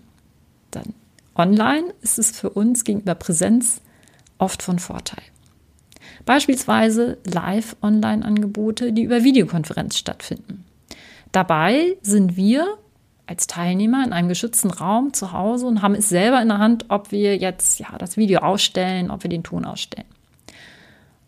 Dann 0.71 0.93
online 1.35 1.93
ist 2.01 2.19
es 2.19 2.31
für 2.31 2.49
uns 2.49 2.83
gegenüber 2.83 3.15
Präsenz 3.15 3.81
oft 4.37 4.63
von 4.63 4.79
Vorteil. 4.79 5.23
Beispielsweise 6.25 7.17
Live-Online-Angebote, 7.25 8.93
die 8.93 9.03
über 9.03 9.23
Videokonferenz 9.23 9.97
stattfinden. 9.97 10.65
Dabei 11.31 11.97
sind 12.01 12.35
wir 12.35 12.77
als 13.29 13.45
Teilnehmer 13.45 14.03
in 14.03 14.11
einem 14.11 14.27
geschützten 14.27 14.71
Raum 14.71 15.13
zu 15.13 15.31
Hause 15.33 15.67
und 15.67 15.83
haben 15.83 15.93
es 15.93 16.09
selber 16.09 16.41
in 16.41 16.47
der 16.47 16.57
Hand, 16.57 16.85
ob 16.89 17.11
wir 17.11 17.37
jetzt 17.37 17.79
ja, 17.79 17.95
das 17.99 18.17
Video 18.17 18.39
ausstellen, 18.39 19.11
ob 19.11 19.21
wir 19.21 19.29
den 19.29 19.43
Ton 19.43 19.65
ausstellen. 19.65 20.07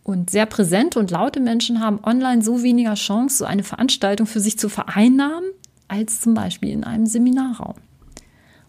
Und 0.03 0.31
sehr 0.31 0.48
präsente 0.48 0.98
und 0.98 1.12
laute 1.12 1.39
Menschen 1.39 1.79
haben 1.79 2.00
online 2.03 2.41
so 2.41 2.63
weniger 2.63 2.96
Chance, 2.96 3.38
so 3.38 3.46
eine 3.46 3.63
Veranstaltung 3.63 4.25
für 4.25 4.39
sich 4.39 4.58
zu 4.58 4.67
vereinnahmen, 4.67 5.51
als 5.88 6.22
zum 6.22 6.34
Beispiel 6.34 6.72
in 6.72 6.84
einem 6.84 7.05
Seminarraum. 7.05 7.75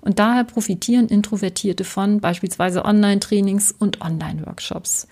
Und 0.03 0.19
daher 0.19 0.45
profitieren 0.45 1.09
Introvertierte 1.09 1.85
von 1.85 2.21
beispielsweise 2.21 2.85
Online-Trainings 2.85 3.73
und 3.73 4.03
Online-Workshops. 4.03 5.09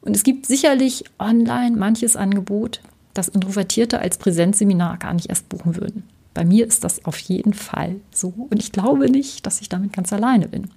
Und 0.00 0.16
es 0.16 0.22
gibt 0.22 0.46
sicherlich 0.46 1.04
online 1.18 1.76
manches 1.76 2.16
Angebot, 2.16 2.80
das 3.12 3.28
Introvertierte 3.28 3.98
als 3.98 4.16
Präsenzseminar 4.16 4.96
gar 4.96 5.12
nicht 5.12 5.28
erst 5.28 5.50
buchen 5.50 5.76
würden. 5.76 6.04
Bei 6.34 6.44
mir 6.44 6.66
ist 6.66 6.84
das 6.84 7.04
auf 7.04 7.18
jeden 7.18 7.54
Fall 7.54 7.96
so 8.12 8.34
und 8.50 8.60
ich 8.60 8.72
glaube 8.72 9.08
nicht, 9.08 9.46
dass 9.46 9.60
ich 9.60 9.68
damit 9.68 9.92
ganz 9.92 10.12
alleine 10.12 10.48
bin. 10.48 10.68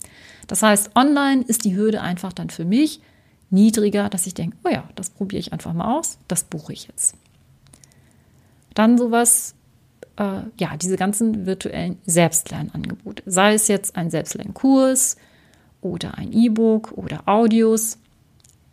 Das 0.45 0.63
heißt, 0.63 0.95
online 0.95 1.43
ist 1.43 1.65
die 1.65 1.75
Hürde 1.75 2.01
einfach 2.01 2.31
dann 2.31 2.49
für 2.49 2.63
mich 2.63 3.01
niedriger, 3.49 4.09
dass 4.09 4.27
ich 4.27 4.33
denke, 4.33 4.55
oh 4.63 4.69
ja, 4.69 4.87
das 4.95 5.09
probiere 5.09 5.39
ich 5.39 5.53
einfach 5.53 5.73
mal 5.73 5.97
aus, 5.97 6.19
das 6.27 6.43
buche 6.43 6.73
ich 6.73 6.87
jetzt. 6.87 7.15
Dann 8.73 8.97
sowas 8.97 9.55
äh, 10.17 10.41
ja 10.59 10.77
diese 10.77 10.97
ganzen 10.97 11.45
virtuellen 11.45 11.97
Selbstlernangebote. 12.05 13.23
Sei 13.25 13.53
es 13.53 13.67
jetzt 13.67 13.95
ein 13.95 14.09
Selbstlernkurs 14.09 15.17
oder 15.81 16.17
ein 16.17 16.33
E-Book 16.33 16.91
oder 16.95 17.27
Audios. 17.27 17.97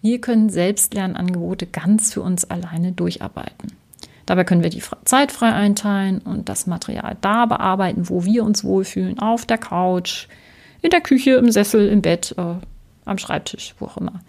Wir 0.02 0.20
können 0.20 0.50
Selbstlernangebote 0.50 1.66
ganz 1.66 2.12
für 2.12 2.20
uns 2.20 2.44
alleine 2.44 2.92
durcharbeiten. 2.92 3.72
Dabei 4.26 4.44
können 4.44 4.62
wir 4.62 4.70
die 4.70 4.82
Zeit 5.04 5.32
frei 5.32 5.52
einteilen 5.52 6.18
und 6.18 6.48
das 6.48 6.66
Material 6.66 7.16
da 7.20 7.46
bearbeiten, 7.46 8.08
wo 8.08 8.24
wir 8.24 8.44
uns 8.44 8.64
wohlfühlen, 8.64 9.18
auf 9.18 9.44
der 9.44 9.58
Couch, 9.58 10.28
in 10.80 10.90
der 10.90 11.00
Küche, 11.00 11.32
im 11.32 11.50
Sessel, 11.50 11.88
im 11.88 12.02
Bett, 12.02 12.34
äh, 12.38 12.54
am 13.04 13.18
Schreibtisch, 13.18 13.74
wo 13.78 13.86
auch 13.86 13.96
immer. 13.96 14.20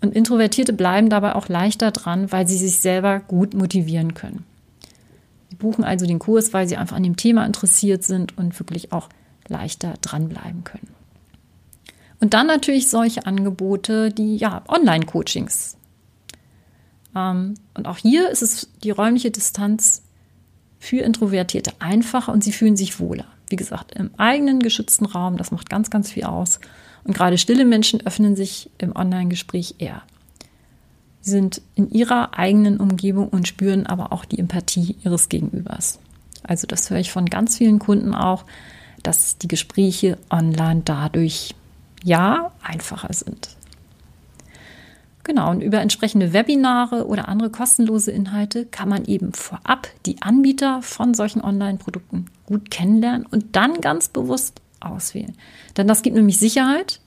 Und 0.00 0.14
Introvertierte 0.14 0.72
bleiben 0.72 1.08
dabei 1.08 1.34
auch 1.34 1.48
leichter 1.48 1.90
dran, 1.90 2.30
weil 2.30 2.46
sie 2.46 2.58
sich 2.58 2.78
selber 2.78 3.20
gut 3.20 3.54
motivieren 3.54 4.14
können. 4.14 4.44
Sie 5.50 5.56
buchen 5.56 5.84
also 5.84 6.06
den 6.06 6.18
Kurs, 6.18 6.52
weil 6.52 6.68
sie 6.68 6.76
einfach 6.76 6.96
an 6.96 7.04
dem 7.04 7.16
Thema 7.16 7.46
interessiert 7.46 8.04
sind 8.04 8.36
und 8.36 8.58
wirklich 8.58 8.92
auch 8.92 9.08
leichter 9.48 9.94
dranbleiben 10.02 10.64
können. 10.64 10.88
Und 12.20 12.34
dann 12.34 12.46
natürlich 12.46 12.90
solche 12.90 13.26
Angebote, 13.26 14.10
die 14.10 14.36
ja 14.36 14.62
Online-Coachings 14.68 15.76
und 17.14 17.86
auch 17.86 17.98
hier 17.98 18.28
ist 18.30 18.42
es 18.42 18.68
die 18.82 18.90
räumliche 18.90 19.30
Distanz 19.30 20.02
für 20.80 20.98
Introvertierte 20.98 21.72
einfacher 21.78 22.32
und 22.32 22.42
sie 22.42 22.52
fühlen 22.52 22.76
sich 22.76 22.98
wohler. 22.98 23.26
Wie 23.48 23.56
gesagt, 23.56 23.92
im 23.92 24.10
eigenen 24.18 24.60
geschützten 24.60 25.06
Raum, 25.06 25.36
das 25.36 25.50
macht 25.50 25.70
ganz, 25.70 25.90
ganz 25.90 26.10
viel 26.10 26.24
aus. 26.24 26.60
Und 27.04 27.14
gerade 27.14 27.38
stille 27.38 27.64
Menschen 27.64 28.04
öffnen 28.04 28.34
sich 28.34 28.70
im 28.78 28.96
Online-Gespräch 28.96 29.76
eher. 29.78 30.02
Sie 31.20 31.30
sind 31.30 31.62
in 31.74 31.90
ihrer 31.90 32.36
eigenen 32.36 32.78
Umgebung 32.78 33.28
und 33.28 33.48
spüren 33.48 33.86
aber 33.86 34.12
auch 34.12 34.24
die 34.24 34.38
Empathie 34.38 34.96
ihres 35.04 35.28
Gegenübers. 35.28 35.98
Also 36.42 36.66
das 36.66 36.90
höre 36.90 36.98
ich 36.98 37.12
von 37.12 37.26
ganz 37.26 37.56
vielen 37.56 37.78
Kunden 37.78 38.14
auch, 38.14 38.44
dass 39.02 39.38
die 39.38 39.48
Gespräche 39.48 40.18
online 40.30 40.82
dadurch 40.84 41.54
ja 42.02 42.52
einfacher 42.62 43.12
sind. 43.12 43.56
Genau, 45.24 45.50
und 45.50 45.62
über 45.62 45.80
entsprechende 45.80 46.34
Webinare 46.34 47.06
oder 47.06 47.28
andere 47.28 47.50
kostenlose 47.50 48.10
Inhalte 48.10 48.66
kann 48.66 48.90
man 48.90 49.06
eben 49.06 49.32
vorab 49.32 49.88
die 50.04 50.20
Anbieter 50.20 50.82
von 50.82 51.14
solchen 51.14 51.40
Online-Produkten 51.40 52.26
gut 52.44 52.70
kennenlernen 52.70 53.26
und 53.30 53.56
dann 53.56 53.80
ganz 53.80 54.08
bewusst 54.08 54.60
auswählen. 54.80 55.34
Denn 55.78 55.88
das 55.88 56.02
gibt 56.02 56.14
nämlich 56.14 56.38
Sicherheit 56.38 57.00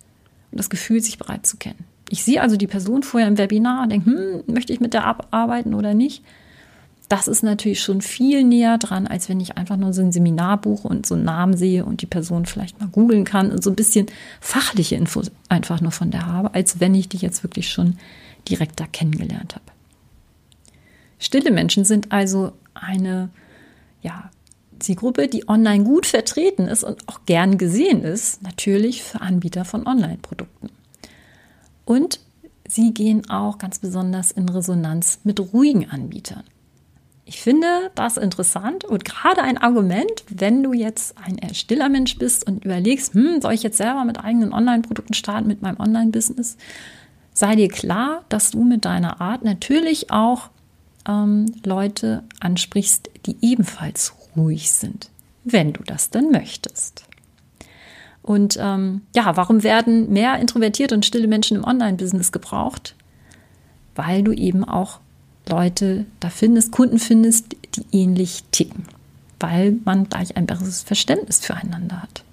und 0.51 0.57
das 0.59 0.71
Gefühl, 0.71 0.99
sich 0.99 1.19
bereit 1.19 1.45
zu 1.45 1.57
kennen. 1.57 1.85
Ich 2.09 2.23
sehe 2.23 2.41
also 2.41 2.57
die 2.57 2.67
Person 2.67 3.03
vorher 3.03 3.27
im 3.27 3.37
Webinar 3.37 3.83
und 3.83 3.91
denke, 3.91 4.09
hm, 4.09 4.43
möchte 4.47 4.73
ich 4.73 4.79
mit 4.79 4.95
der 4.95 5.05
arbeiten 5.31 5.75
oder 5.75 5.93
nicht? 5.93 6.23
Das 7.09 7.29
ist 7.29 7.41
natürlich 7.41 7.81
schon 7.81 8.01
viel 8.01 8.43
näher 8.43 8.77
dran, 8.77 9.07
als 9.07 9.29
wenn 9.29 9.39
ich 9.39 9.55
einfach 9.57 9.77
nur 9.77 9.93
so 9.93 10.01
ein 10.01 10.11
Seminar 10.11 10.59
buche 10.59 10.89
und 10.89 11.05
so 11.05 11.15
einen 11.15 11.23
Namen 11.23 11.55
sehe 11.55 11.85
und 11.85 12.01
die 12.01 12.05
Person 12.05 12.45
vielleicht 12.45 12.79
mal 12.81 12.89
googeln 12.89 13.23
kann 13.23 13.51
und 13.51 13.63
so 13.63 13.69
ein 13.69 13.77
bisschen 13.77 14.07
fachliche 14.41 14.95
Infos 14.95 15.31
einfach 15.47 15.79
nur 15.79 15.91
von 15.91 16.11
der 16.11 16.25
habe, 16.25 16.53
als 16.53 16.81
wenn 16.81 16.93
ich 16.95 17.07
die 17.07 17.17
jetzt 17.17 17.43
wirklich 17.43 17.69
schon 17.69 17.97
direkt 18.49 18.79
da 18.79 18.87
kennengelernt 18.87 19.55
habe. 19.55 19.65
Stille 21.17 21.51
Menschen 21.51 21.85
sind 21.85 22.11
also 22.11 22.51
eine 22.73 23.29
ja, 24.01 24.29
Zielgruppe, 24.79 25.27
die 25.27 25.47
online 25.47 25.83
gut 25.83 26.05
vertreten 26.05 26.67
ist 26.67 26.83
und 26.83 27.07
auch 27.07 27.21
gern 27.25 27.57
gesehen 27.57 28.03
ist, 28.03 28.43
natürlich 28.43 29.01
für 29.01 29.21
Anbieter 29.21 29.65
von 29.65 29.87
Online-Produkten. 29.87 30.69
Und 31.85 32.19
sie 32.67 32.93
gehen 32.93 33.29
auch 33.29 33.57
ganz 33.57 33.79
besonders 33.79 34.31
in 34.31 34.49
Resonanz 34.49 35.19
mit 35.23 35.39
ruhigen 35.39 35.89
Anbietern. 35.89 36.43
Ich 37.29 37.41
finde 37.41 37.91
das 37.93 38.15
interessant 38.15 38.85
und 38.85 39.03
gerade 39.03 39.41
ein 39.41 39.57
Argument, 39.57 40.23
wenn 40.29 40.63
du 40.63 40.71
jetzt 40.71 41.13
ein 41.17 41.53
stiller 41.53 41.89
Mensch 41.89 42.17
bist 42.17 42.47
und 42.47 42.63
überlegst, 42.63 43.13
hm, 43.13 43.41
soll 43.41 43.51
ich 43.51 43.63
jetzt 43.63 43.75
selber 43.75 44.05
mit 44.05 44.17
eigenen 44.23 44.53
Online-Produkten 44.53 45.13
starten, 45.13 45.45
mit 45.45 45.61
meinem 45.61 45.77
Online-Business? 45.77 46.55
Sei 47.33 47.57
dir 47.57 47.67
klar, 47.67 48.23
dass 48.29 48.51
du 48.51 48.63
mit 48.63 48.85
deiner 48.85 49.19
Art 49.19 49.43
natürlich 49.43 50.09
auch 50.09 50.51
ähm, 51.05 51.47
Leute 51.65 52.23
ansprichst, 52.39 53.09
die 53.25 53.35
ebenfalls 53.41 54.15
ruhig 54.37 54.71
sind, 54.71 55.09
wenn 55.43 55.73
du 55.73 55.83
das 55.83 56.09
denn 56.09 56.31
möchtest. 56.31 57.03
Und 58.21 58.57
ähm, 58.57 59.01
ja, 59.13 59.35
warum 59.35 59.63
werden 59.63 60.13
mehr 60.13 60.39
introvertierte 60.39 60.95
und 60.95 61.05
stille 61.05 61.27
Menschen 61.27 61.57
im 61.57 61.65
Online-Business 61.65 62.31
gebraucht? 62.31 62.95
Weil 63.95 64.23
du 64.23 64.31
eben 64.31 64.63
auch 64.63 65.01
Leute 65.49 66.05
da 66.19 66.29
findest, 66.29 66.71
Kunden 66.71 66.99
findest, 66.99 67.55
die 67.75 67.85
ähnlich 67.91 68.43
ticken, 68.51 68.85
weil 69.39 69.77
man 69.85 70.09
gleich 70.09 70.37
ein 70.37 70.45
besseres 70.45 70.83
Verständnis 70.83 71.39
füreinander 71.39 72.01
hat. 72.01 72.23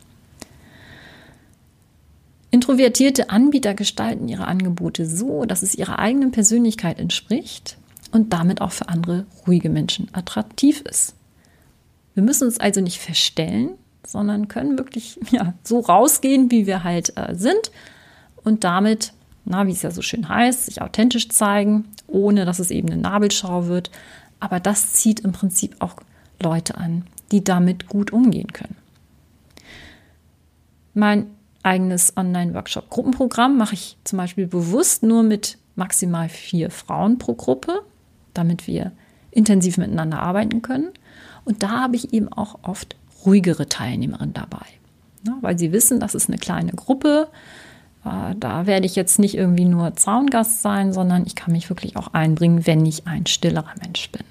Introvertierte 2.50 3.30
Anbieter 3.30 3.74
gestalten 3.74 4.28
ihre 4.28 4.46
Angebote 4.46 5.06
so, 5.06 5.44
dass 5.44 5.62
es 5.62 5.74
ihrer 5.74 5.98
eigenen 5.98 6.30
Persönlichkeit 6.30 7.00
entspricht 7.00 7.76
und 8.12 8.32
damit 8.32 8.60
auch 8.60 8.70
für 8.70 8.88
andere 8.88 9.26
ruhige 9.46 9.70
Menschen 9.70 10.08
attraktiv 10.12 10.80
ist. 10.82 11.14
Wir 12.14 12.22
müssen 12.22 12.44
uns 12.44 12.60
also 12.60 12.80
nicht 12.80 13.00
verstellen, 13.00 13.70
sondern 14.06 14.46
können 14.46 14.78
wirklich 14.78 15.18
ja, 15.32 15.54
so 15.64 15.80
rausgehen, 15.80 16.52
wie 16.52 16.66
wir 16.66 16.84
halt 16.84 17.16
äh, 17.16 17.34
sind 17.34 17.72
und 18.44 18.62
damit 18.62 19.13
na, 19.44 19.66
wie 19.66 19.72
es 19.72 19.82
ja 19.82 19.90
so 19.90 20.02
schön 20.02 20.28
heißt, 20.28 20.66
sich 20.66 20.80
authentisch 20.80 21.28
zeigen, 21.28 21.86
ohne 22.06 22.44
dass 22.44 22.58
es 22.58 22.70
eben 22.70 22.90
eine 22.90 23.00
Nabelschau 23.00 23.66
wird. 23.66 23.90
Aber 24.40 24.60
das 24.60 24.92
zieht 24.92 25.20
im 25.20 25.32
Prinzip 25.32 25.76
auch 25.80 25.96
Leute 26.42 26.76
an, 26.76 27.04
die 27.30 27.44
damit 27.44 27.88
gut 27.88 28.12
umgehen 28.12 28.52
können. 28.52 28.76
Mein 30.94 31.26
eigenes 31.62 32.16
Online-Workshop-Gruppenprogramm 32.16 33.56
mache 33.56 33.74
ich 33.74 33.96
zum 34.04 34.18
Beispiel 34.18 34.46
bewusst 34.46 35.02
nur 35.02 35.22
mit 35.22 35.58
maximal 35.76 36.28
vier 36.28 36.70
Frauen 36.70 37.18
pro 37.18 37.34
Gruppe, 37.34 37.82
damit 38.32 38.66
wir 38.66 38.92
intensiv 39.30 39.78
miteinander 39.78 40.20
arbeiten 40.20 40.62
können. 40.62 40.90
Und 41.44 41.62
da 41.62 41.82
habe 41.82 41.96
ich 41.96 42.12
eben 42.12 42.28
auch 42.28 42.58
oft 42.62 42.96
ruhigere 43.24 43.68
Teilnehmerinnen 43.68 44.34
dabei, 44.34 44.66
ne, 45.24 45.36
weil 45.40 45.58
sie 45.58 45.72
wissen, 45.72 46.00
das 46.00 46.14
ist 46.14 46.28
eine 46.28 46.38
kleine 46.38 46.72
Gruppe 46.72 47.28
da 48.04 48.66
werde 48.66 48.86
ich 48.86 48.96
jetzt 48.96 49.18
nicht 49.18 49.34
irgendwie 49.34 49.64
nur 49.64 49.96
Zaungast 49.96 50.62
sein, 50.62 50.92
sondern 50.92 51.24
ich 51.26 51.34
kann 51.34 51.52
mich 51.52 51.70
wirklich 51.70 51.96
auch 51.96 52.08
einbringen, 52.12 52.66
wenn 52.66 52.84
ich 52.84 53.06
ein 53.06 53.26
stillerer 53.26 53.74
Mensch 53.82 54.10
bin. 54.10 54.22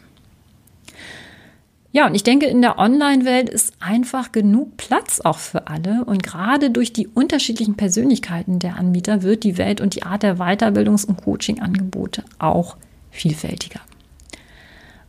Ja, 1.92 2.08
und 2.08 2.16
ich 2.16 2.24
denke, 2.24 2.48
in 2.48 2.64
der 2.64 2.80
Online-Welt 2.80 3.50
ist 3.50 3.76
einfach 3.80 4.32
genug 4.32 4.78
Platz 4.78 5.22
auch 5.22 5.38
für 5.38 5.68
alle. 5.68 6.04
Und 6.06 6.24
gerade 6.24 6.72
durch 6.72 6.92
die 6.92 7.08
unterschiedlichen 7.08 7.76
Persönlichkeiten 7.76 8.58
der 8.58 8.78
Anbieter 8.78 9.22
wird 9.22 9.44
die 9.44 9.60
Welt 9.60 9.80
und 9.80 9.94
die 9.96 10.02
Art 10.02 10.24
der 10.24 10.38
Weiterbildungs- 10.38 11.06
und 11.06 11.18
Coaching-Angebote 11.18 12.24
auch 12.40 12.78
vielfältiger. 13.12 13.80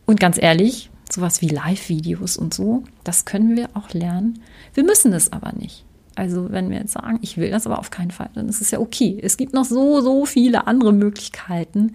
Und 0.05 0.19
ganz 0.19 0.39
ehrlich, 0.39 0.91
sowas 1.11 1.41
wie 1.41 1.47
Live-Videos 1.47 2.37
und 2.37 2.53
so, 2.53 2.83
das 3.03 3.25
können 3.25 3.55
wir 3.55 3.69
auch 3.73 3.91
lernen. 3.93 4.43
Wir 4.75 4.83
müssen 4.83 5.11
es 5.13 5.33
aber 5.33 5.53
nicht. 5.53 5.84
Also 6.15 6.51
wenn 6.51 6.69
wir 6.69 6.77
jetzt 6.77 6.93
sagen, 6.93 7.19
ich 7.21 7.37
will 7.37 7.51
das 7.51 7.65
aber 7.65 7.79
auf 7.79 7.91
keinen 7.91 8.11
Fall, 8.11 8.29
dann 8.33 8.47
ist 8.47 8.61
es 8.61 8.71
ja 8.71 8.79
okay. 8.79 9.19
Es 9.21 9.37
gibt 9.37 9.53
noch 9.53 9.65
so, 9.65 10.01
so 10.01 10.25
viele 10.25 10.67
andere 10.67 10.93
Möglichkeiten 10.93 11.93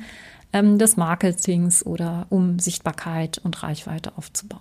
ähm, 0.52 0.78
des 0.78 0.96
Marketings 0.96 1.84
oder 1.84 2.26
um 2.28 2.58
Sichtbarkeit 2.58 3.38
und 3.38 3.62
Reichweite 3.62 4.12
aufzubauen. 4.16 4.60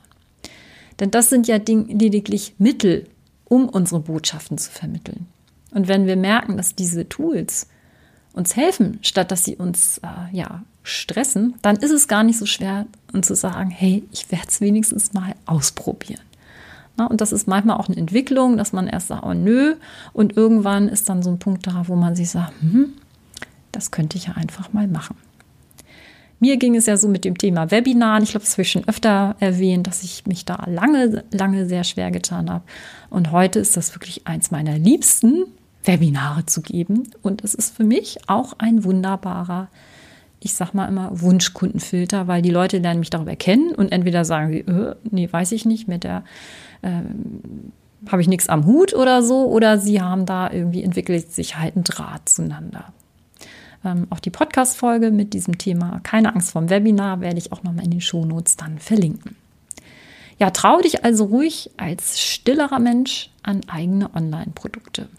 Denn 0.99 1.11
das 1.11 1.29
sind 1.29 1.47
ja 1.47 1.57
lediglich 1.57 2.55
Mittel, 2.57 3.07
um 3.45 3.67
unsere 3.69 4.01
Botschaften 4.01 4.57
zu 4.57 4.71
vermitteln. 4.71 5.27
Und 5.71 5.87
wenn 5.87 6.07
wir 6.07 6.15
merken, 6.15 6.57
dass 6.57 6.75
diese 6.75 7.07
Tools 7.07 7.67
uns 8.33 8.55
helfen, 8.55 8.99
statt 9.01 9.31
dass 9.31 9.45
sie 9.45 9.55
uns 9.55 9.99
äh, 9.99 10.35
ja 10.35 10.63
stressen, 10.83 11.55
dann 11.61 11.77
ist 11.77 11.91
es 11.91 12.07
gar 12.07 12.23
nicht 12.23 12.37
so 12.37 12.45
schwer, 12.45 12.85
uns 13.13 13.27
zu 13.27 13.35
sagen, 13.35 13.69
hey, 13.69 14.03
ich 14.11 14.31
werde 14.31 14.47
es 14.47 14.61
wenigstens 14.61 15.13
mal 15.13 15.35
ausprobieren. 15.45 16.21
Und 17.08 17.22
das 17.22 17.32
ist 17.32 17.48
manchmal 17.48 17.77
auch 17.77 17.88
eine 17.88 17.98
Entwicklung, 17.98 18.58
dass 18.58 18.74
man 18.74 18.88
erst 18.88 19.08
sagt, 19.08 19.24
oh 19.24 19.34
nö, 19.34 19.75
und 20.13 20.36
irgendwann 20.36 20.88
ist 20.88 21.10
dann 21.10 21.24
so 21.24 21.29
ein 21.29 21.39
Punkt 21.39 21.68
da, 21.68 21.84
wo 21.88 21.96
man 21.96 22.15
sich 22.15 22.29
sagt, 22.29 22.53
hm, 22.62 22.94
das 23.72 23.91
könnte 23.91 24.18
ich 24.18 24.27
ja 24.27 24.34
einfach 24.34 24.74
mal 24.74 24.88
machen. 24.88 25.15
Mir 26.41 26.58
ging 26.58 26.75
es 26.75 26.86
ja 26.86 26.96
so 26.96 27.10
mit 27.10 27.25
dem 27.25 27.38
Thema 27.38 27.70
Webinar. 27.70 28.22
Ich 28.22 28.32
glaube, 28.32 28.46
das 28.46 28.53
habe 28.53 28.62
ich 28.62 28.72
schon 28.72 28.88
öfter 28.88 29.36
erwähnt, 29.39 29.88
dass 29.88 30.03
ich 30.03 30.25
mich 30.25 30.46
da 30.46 30.63
lange, 30.68 31.25
lange 31.32 31.65
sehr 31.68 31.84
schwer 31.84 32.12
getan 32.12 32.50
habe. 32.50 32.63
Und 33.10 33.32
heute 33.32 33.60
ist 33.60 33.75
das 33.75 33.94
wirklich 33.94 34.25
eins 34.25 34.50
meiner 34.50 34.77
liebsten 34.77 35.46
Webinare 35.84 36.46
zu 36.46 36.62
geben. 36.62 37.10
Und 37.22 37.44
es 37.44 37.53
ist 37.53 37.75
für 37.75 37.84
mich 37.84 38.20
auch 38.27 38.53
ein 38.58 38.86
wunderbarer 38.86 39.68
ich 40.39 40.53
sag 40.53 40.74
mal 40.74 40.88
immer 40.88 41.10
Wunschkundenfilter, 41.20 42.27
weil 42.27 42.41
die 42.41 42.50
Leute 42.50 42.77
lernen 42.77 43.01
mich 43.01 43.10
darüber 43.10 43.36
kennen 43.36 43.74
und 43.75 43.91
entweder 43.91 44.24
sagen 44.25 44.51
sie, 44.51 44.60
äh, 44.60 44.96
nee, 45.12 45.27
weiß 45.32 45.51
ich 45.51 45.65
nicht, 45.65 45.88
mit 45.88 46.03
der 46.03 46.24
äh, 46.81 47.01
habe 48.09 48.21
ich 48.21 48.27
nichts 48.27 48.50
am 48.50 48.65
Hut 48.65 48.93
oder 48.93 49.24
so, 49.24 49.45
oder 49.48 49.77
sie 49.77 50.01
haben 50.01 50.25
da 50.25 50.51
irgendwie 50.51 50.83
entwickelt 50.83 51.31
sich 51.31 51.57
halt 51.57 51.75
ein 51.75 51.83
Draht 51.83 52.29
zueinander. 52.29 52.93
Ähm, 53.83 54.07
auch 54.09 54.19
die 54.19 54.29
Podcast-Folge 54.29 55.12
mit 55.12 55.33
diesem 55.33 55.57
Thema 55.57 56.00
Keine 56.03 56.33
Angst 56.33 56.51
vorm 56.51 56.69
Webinar 56.69 57.21
werde 57.21 57.38
ich 57.38 57.51
auch 57.51 57.63
nochmal 57.63 57.86
in 57.86 57.91
den 57.91 58.01
Shownotes 58.01 58.57
dann 58.57 58.79
verlinken. 58.79 59.36
Ja, 60.38 60.51
trau 60.51 60.79
dich 60.79 61.03
also 61.03 61.25
ruhig 61.25 61.71
als 61.77 62.21
stillerer 62.21 62.79
Mensch 62.79 63.29
an 63.43 63.62
eigene 63.67 64.13
Online-Produkte. 64.15 65.09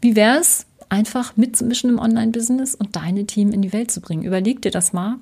Wie 0.00 0.16
wäre 0.16 0.38
es, 0.38 0.66
einfach 0.88 1.36
mitzumischen 1.36 1.90
im 1.90 1.98
Online-Business 1.98 2.74
und 2.74 2.96
deine 2.96 3.26
Team 3.26 3.52
in 3.52 3.60
die 3.60 3.72
Welt 3.74 3.90
zu 3.90 4.00
bringen? 4.00 4.22
Überleg 4.22 4.62
dir 4.62 4.70
das 4.70 4.94
mal. 4.94 5.16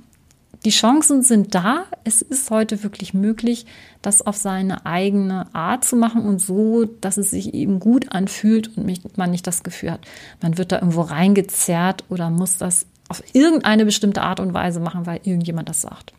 Die 0.65 0.71
Chancen 0.71 1.23
sind 1.23 1.55
da. 1.55 1.85
Es 2.05 2.23
ist 2.23 2.51
heute 2.51 2.83
wirklich 2.83 3.15
möglich, 3.15 3.67
das 4.03 4.27
auf 4.27 4.37
seine 4.37 4.87
eigene 4.87 5.55
Art 5.55 5.85
zu 5.85 5.97
machen 5.97 6.25
und 6.25 6.41
so, 6.41 6.85
dass 6.85 7.17
es 7.17 7.31
sich 7.31 7.55
eben 7.55 7.79
gut 7.79 8.13
anfühlt 8.13 8.77
und 8.77 9.17
man 9.17 9.31
nicht 9.31 9.47
das 9.47 9.63
Gefühl 9.63 9.93
hat, 9.93 10.01
man 10.41 10.59
wird 10.59 10.73
da 10.73 10.77
irgendwo 10.77 11.03
reingezerrt 11.03 12.05
oder 12.09 12.31
muss 12.31 12.57
das 12.57 12.87
auf 13.09 13.23
irgendeine 13.33 13.85
bestimmte 13.85 14.23
Art 14.23 14.41
und 14.41 14.55
Weise 14.55 14.81
machen, 14.81 15.07
weil 15.07 15.21
irgendjemand 15.23 15.69
das 15.69 15.83
sagt. 15.83 16.13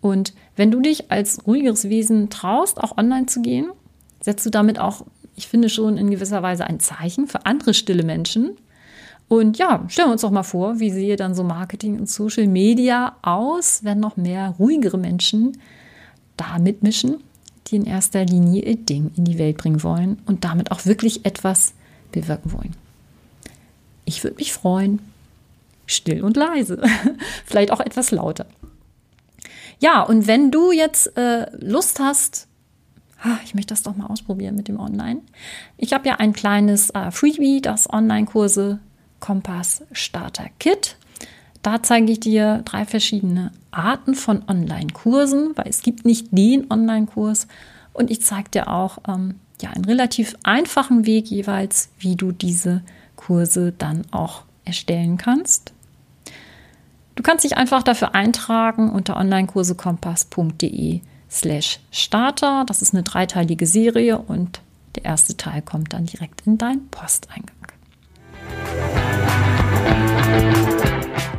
Und 0.00 0.34
wenn 0.54 0.70
du 0.70 0.80
dich 0.80 1.10
als 1.10 1.46
ruhigeres 1.46 1.88
Wesen 1.88 2.30
traust, 2.30 2.78
auch 2.78 2.98
online 2.98 3.26
zu 3.26 3.42
gehen, 3.42 3.70
setzt 4.20 4.44
du 4.46 4.50
damit 4.50 4.78
auch, 4.78 5.06
ich 5.34 5.48
finde 5.48 5.68
schon 5.68 5.96
in 5.96 6.10
gewisser 6.10 6.42
Weise 6.42 6.66
ein 6.66 6.78
Zeichen 6.78 7.26
für 7.26 7.46
andere 7.46 7.74
stille 7.74 8.04
Menschen. 8.04 8.50
Und 9.28 9.58
ja, 9.58 9.84
stellen 9.88 10.08
wir 10.08 10.12
uns 10.12 10.22
doch 10.22 10.30
mal 10.30 10.42
vor, 10.42 10.80
wie 10.80 10.90
sehe 10.90 11.16
dann 11.16 11.34
so 11.34 11.44
Marketing 11.44 11.98
und 11.98 12.08
Social 12.08 12.46
Media 12.46 13.16
aus, 13.22 13.82
wenn 13.82 13.98
noch 14.00 14.16
mehr 14.16 14.54
ruhigere 14.58 14.98
Menschen 14.98 15.58
da 16.36 16.58
mitmischen, 16.58 17.18
die 17.66 17.76
in 17.76 17.86
erster 17.86 18.24
Linie 18.24 18.62
ihr 18.62 18.76
Ding 18.76 19.12
in 19.16 19.24
die 19.24 19.38
Welt 19.38 19.56
bringen 19.56 19.82
wollen 19.82 20.20
und 20.26 20.44
damit 20.44 20.70
auch 20.70 20.84
wirklich 20.84 21.24
etwas 21.24 21.72
bewirken 22.12 22.52
wollen. 22.52 22.76
Ich 24.04 24.22
würde 24.22 24.36
mich 24.36 24.52
freuen 24.52 25.00
still 25.86 26.22
und 26.22 26.36
leise, 26.36 26.82
vielleicht 27.46 27.70
auch 27.70 27.80
etwas 27.80 28.10
lauter. 28.10 28.46
Ja, 29.80 30.02
und 30.02 30.26
wenn 30.26 30.50
du 30.50 30.72
jetzt 30.72 31.16
äh, 31.16 31.46
Lust 31.58 31.98
hast, 32.00 32.46
ich 33.44 33.54
möchte 33.54 33.72
das 33.72 33.82
doch 33.82 33.96
mal 33.96 34.06
ausprobieren 34.06 34.54
mit 34.54 34.68
dem 34.68 34.78
Online. 34.78 35.22
Ich 35.78 35.92
habe 35.92 36.06
ja 36.08 36.16
ein 36.16 36.34
kleines 36.34 36.90
äh, 36.90 37.10
Freebie, 37.10 37.62
das 37.62 37.90
Online-Kurse 37.90 38.80
Kompass 39.24 39.82
Starter 39.92 40.50
Kit. 40.58 40.96
Da 41.62 41.82
zeige 41.82 42.12
ich 42.12 42.20
dir 42.20 42.60
drei 42.66 42.84
verschiedene 42.84 43.52
Arten 43.70 44.14
von 44.14 44.46
Online-Kursen, 44.46 45.52
weil 45.56 45.66
es 45.66 45.80
gibt 45.80 46.04
nicht 46.04 46.26
den 46.30 46.70
Online-Kurs. 46.70 47.48
Und 47.94 48.10
ich 48.10 48.20
zeige 48.20 48.50
dir 48.50 48.68
auch 48.68 48.98
ähm, 49.08 49.36
ja, 49.62 49.70
einen 49.70 49.86
relativ 49.86 50.36
einfachen 50.42 51.06
Weg 51.06 51.30
jeweils, 51.30 51.88
wie 51.98 52.16
du 52.16 52.32
diese 52.32 52.82
Kurse 53.16 53.72
dann 53.72 54.02
auch 54.10 54.42
erstellen 54.66 55.16
kannst. 55.16 55.72
Du 57.14 57.22
kannst 57.22 57.44
dich 57.44 57.56
einfach 57.56 57.82
dafür 57.82 58.14
eintragen 58.14 58.90
unter 58.90 59.16
onlinekursekompass.de 59.16 61.00
slash 61.30 61.80
starter. 61.90 62.64
Das 62.66 62.82
ist 62.82 62.92
eine 62.92 63.04
dreiteilige 63.04 63.66
Serie 63.66 64.18
und 64.18 64.60
der 64.96 65.06
erste 65.06 65.34
Teil 65.38 65.62
kommt 65.62 65.94
dann 65.94 66.04
direkt 66.04 66.46
in 66.46 66.58
deinen 66.58 66.88
Posteingang. 66.88 67.73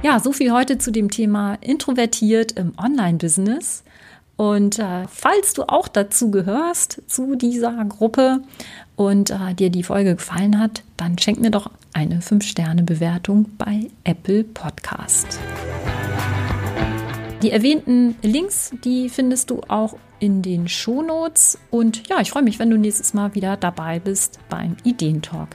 Ja, 0.04 0.20
so 0.20 0.32
viel 0.32 0.52
heute 0.52 0.78
zu 0.78 0.92
dem 0.92 1.10
Thema 1.10 1.56
introvertiert 1.62 2.52
im 2.52 2.74
Online-Business. 2.78 3.84
Und 4.38 4.80
äh, 4.80 5.08
falls 5.08 5.54
du 5.54 5.64
auch 5.64 5.88
dazu 5.88 6.30
gehörst, 6.30 7.02
zu 7.08 7.36
dieser 7.36 7.84
Gruppe 7.86 8.42
und 8.96 9.32
äh, 9.32 9.54
dir 9.54 9.70
die 9.70 9.84
Folge 9.84 10.16
gefallen 10.16 10.60
hat, 10.60 10.84
dann 10.98 11.18
schenk 11.18 11.40
mir 11.40 11.52
doch 11.52 11.72
eine 11.94 12.20
5-Sterne-Bewertung 12.20 13.48
bei 13.58 13.88
Apple 14.04 14.44
Podcast. 14.44 15.40
Die 17.42 17.52
erwähnten 17.52 18.16
Links, 18.22 18.74
die 18.84 19.10
findest 19.10 19.50
du 19.50 19.62
auch 19.68 19.98
in 20.20 20.42
den 20.42 20.68
Shownotes. 20.68 21.58
Und 21.72 22.08
ja, 22.10 22.20
ich 22.20 22.32
freue 22.32 22.44
mich, 22.44 22.60
wenn 22.60 22.70
du 22.70 22.78
nächstes 22.78 23.14
Mal 23.14 23.36
wieder 23.36 23.58
dabei 23.58 24.00
bist 24.00 24.40
beim 24.50 24.76
Ideentalk. 24.84 25.50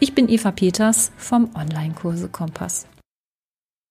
Ich 0.00 0.14
bin 0.14 0.28
Eva 0.28 0.52
Peters 0.52 1.10
vom 1.16 1.50
Online-Kurse 1.56 2.28
Kompass. 2.28 2.86